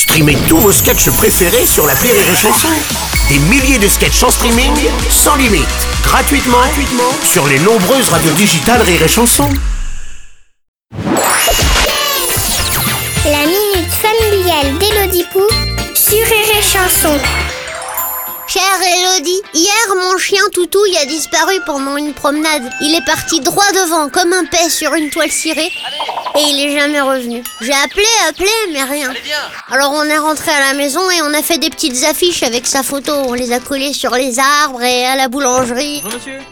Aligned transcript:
Streamez 0.00 0.38
tous 0.48 0.56
vos 0.56 0.72
sketchs 0.72 1.10
préférés 1.10 1.66
sur 1.66 1.86
la 1.86 1.92
Rire 1.92 2.14
et 2.14 2.34
Chanson. 2.34 2.70
Des 3.28 3.38
milliers 3.38 3.78
de 3.78 3.86
sketchs 3.86 4.22
en 4.22 4.30
streaming, 4.30 4.72
sans 5.10 5.36
limite, 5.36 5.68
gratuitement, 6.02 6.56
gratuitement 6.56 7.12
sur 7.22 7.46
les 7.46 7.58
nombreuses 7.58 8.08
radios 8.08 8.32
digitales 8.32 8.80
Rire 8.80 9.02
et 9.02 9.08
Chanson. 9.08 9.46
La 13.26 13.44
minute 13.44 13.92
familiale 13.92 14.78
d'Élodie 14.78 15.26
Pou 15.34 15.42
sur 15.94 16.16
Rire 16.16 16.56
et 16.58 16.62
Chanson. 16.62 17.18
Chère 18.46 18.62
Elodie, 18.82 19.42
hier 19.52 19.94
mon 19.96 20.16
chien 20.16 20.42
Toutouille 20.54 20.96
a 20.96 21.04
disparu 21.04 21.60
pendant 21.66 21.98
une 21.98 22.14
promenade. 22.14 22.62
Il 22.80 22.94
est 22.94 23.04
parti 23.04 23.40
droit 23.40 23.70
devant 23.74 24.08
comme 24.08 24.32
un 24.32 24.46
paix 24.46 24.70
sur 24.70 24.94
une 24.94 25.10
toile 25.10 25.30
cirée 25.30 25.70
et 26.36 26.42
il 26.42 26.66
est 26.66 26.78
jamais 26.78 27.00
revenu. 27.00 27.42
J'ai 27.60 27.72
appelé, 27.72 28.06
appelé, 28.28 28.50
mais 28.72 28.82
rien. 28.84 29.12
Alors 29.70 29.92
on 29.92 30.04
est 30.04 30.18
rentré 30.18 30.50
à 30.50 30.72
la 30.72 30.74
maison 30.74 31.00
et 31.10 31.22
on 31.22 31.34
a 31.34 31.42
fait 31.42 31.58
des 31.58 31.70
petites 31.70 32.04
affiches 32.04 32.42
avec 32.42 32.66
sa 32.66 32.82
photo. 32.82 33.12
On 33.12 33.34
les 33.34 33.52
a 33.52 33.60
collées 33.60 33.92
sur 33.92 34.12
les 34.12 34.38
arbres 34.38 34.82
et 34.82 35.06
à 35.06 35.16
la 35.16 35.28
boulangerie 35.28 36.02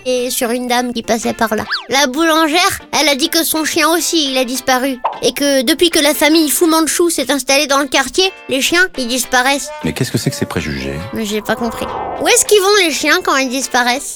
et 0.07 0.31
sur 0.31 0.51
une 0.51 0.69
dame 0.69 0.93
qui 0.93 1.03
passait 1.03 1.33
par 1.33 1.55
là. 1.55 1.65
La 1.89 2.07
boulangère, 2.07 2.81
elle 2.99 3.09
a 3.09 3.15
dit 3.15 3.29
que 3.29 3.45
son 3.45 3.65
chien 3.65 3.89
aussi, 3.89 4.31
il 4.31 4.39
a 4.39 4.45
disparu. 4.45 4.99
Et 5.23 5.33
que 5.33 5.63
depuis 5.63 5.91
que 5.91 5.99
la 5.99 6.15
famille 6.15 6.51
Fu 6.51 6.67
Manchu 6.67 7.11
s'est 7.11 7.31
installée 7.31 7.67
dans 7.67 7.79
le 7.79 7.89
quartier, 7.89 8.33
les 8.49 8.61
chiens, 8.61 8.89
ils 8.97 9.09
disparaissent. 9.09 9.71
Mais 9.85 9.93
qu'est-ce 9.93 10.13
que 10.13 10.19
c'est 10.19 10.31
que 10.31 10.37
ces 10.37 10.47
préjugés? 10.47 10.99
Mais 11.13 11.25
j'ai 11.25 11.41
pas 11.43 11.57
compris. 11.57 11.87
Où 12.21 12.29
est-ce 12.29 12.45
qu'ils 12.45 12.63
vont 12.63 12.75
les 12.85 12.93
chiens 12.93 13.21
quand 13.25 13.37
ils 13.37 13.49
disparaissent? 13.49 14.15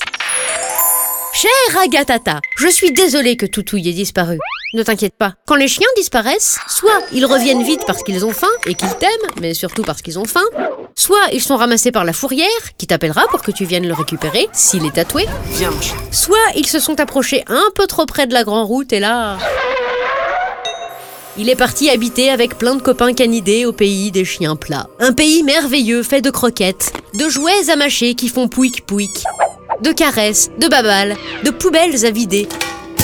Cher 1.34 1.80
Agatata, 1.82 2.40
je 2.56 2.68
suis 2.68 2.92
désolée 2.92 3.36
que 3.36 3.46
Toutouille 3.46 3.88
ait 3.88 3.92
disparu. 3.92 4.38
Ne 4.74 4.82
t'inquiète 4.82 5.14
pas. 5.18 5.34
Quand 5.46 5.56
les 5.56 5.68
chiens 5.68 5.86
disparaissent, 5.96 6.58
soit 6.66 7.02
ils 7.12 7.26
reviennent 7.26 7.62
vite 7.62 7.82
parce 7.86 8.02
qu'ils 8.02 8.24
ont 8.24 8.32
faim 8.32 8.48
et 8.66 8.74
qu'ils 8.74 8.94
t'aiment, 8.96 9.10
mais 9.38 9.52
surtout 9.52 9.82
parce 9.82 10.00
qu'ils 10.00 10.18
ont 10.18 10.24
faim, 10.24 10.44
soit 10.94 11.28
ils 11.34 11.42
sont 11.42 11.56
ramassés 11.56 11.92
par 11.92 12.06
la 12.06 12.14
fourrière, 12.14 12.48
qui 12.78 12.86
t'appellera 12.86 13.26
pour 13.30 13.42
que 13.42 13.50
tu 13.50 13.66
viennes 13.66 13.86
le 13.86 13.92
récupérer, 13.92 14.48
s'il 14.54 14.86
est 14.86 14.94
tatoué, 14.94 15.26
soit 16.10 16.38
ils 16.56 16.66
se 16.66 16.80
sont 16.80 17.00
approchés 17.00 17.44
un 17.48 17.64
peu 17.74 17.86
trop 17.86 18.06
près 18.06 18.26
de 18.26 18.32
la 18.32 18.44
grande 18.44 18.66
route 18.66 18.94
et 18.94 19.00
là... 19.00 19.36
Il 21.36 21.50
est 21.50 21.56
parti 21.56 21.90
habiter 21.90 22.30
avec 22.30 22.56
plein 22.56 22.74
de 22.74 22.82
copains 22.82 23.12
canidés 23.12 23.66
au 23.66 23.72
pays 23.72 24.10
des 24.10 24.24
chiens 24.24 24.56
plats. 24.56 24.88
Un 25.00 25.12
pays 25.12 25.42
merveilleux 25.42 26.02
fait 26.02 26.20
de 26.20 26.30
croquettes, 26.30 26.92
de 27.14 27.28
jouets 27.28 27.70
à 27.70 27.76
mâcher 27.76 28.14
qui 28.14 28.28
font 28.28 28.48
pouic 28.48 28.86
pouic, 28.86 29.24
de 29.82 29.92
caresses, 29.92 30.50
de 30.58 30.68
babales, 30.68 31.16
de 31.42 31.50
poubelles 31.50 32.06
à 32.06 32.10
vider, 32.10 32.48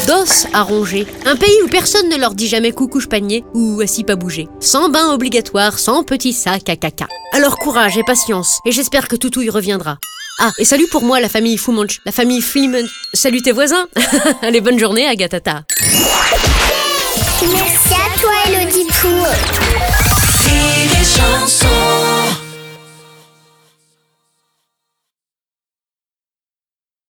d'os 0.09 0.47
à 0.55 0.63
ronger. 0.63 1.07
Un 1.27 1.37
pays 1.37 1.63
où 1.63 1.69
personne 1.69 2.09
ne 2.09 2.17
leur 2.17 2.35
dit 2.35 2.49
jamais 2.49 2.73
coucou 2.73 2.99
panier 3.09 3.45
ou 3.53 3.81
assis 3.83 4.05
pas 4.05 4.17
bouger. 4.17 4.49
Sans 4.59 4.89
bain 4.89 5.13
obligatoire, 5.13 5.79
sans 5.79 6.03
petit 6.03 6.33
sac 6.33 6.69
à 6.71 6.77
caca. 6.77 7.07
Alors 7.33 7.59
courage 7.59 7.99
et 7.99 8.03
patience, 8.03 8.59
et 8.65 8.73
j'espère 8.73 9.07
que 9.07 9.17
Toutouille 9.17 9.51
reviendra. 9.51 9.99
Ah, 10.41 10.53
et 10.59 10.65
salut 10.65 10.87
pour 10.91 11.03
moi 11.03 11.21
la 11.21 11.29
famille 11.29 11.59
Fumanch, 11.59 12.01
la 12.07 12.13
famille 12.13 12.41
Flimen. 12.41 12.89
Salut 13.13 13.43
tes 13.43 13.53
voisins 13.53 13.87
Allez, 14.43 14.63
bonne 14.63 14.79
journée 14.79 15.07
Agatata 15.07 15.65